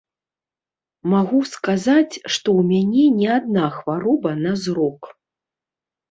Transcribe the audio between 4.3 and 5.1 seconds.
на зрок.